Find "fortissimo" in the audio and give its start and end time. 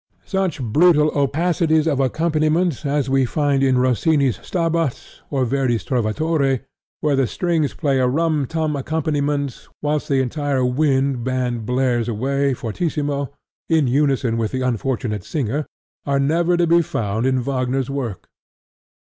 12.55-13.29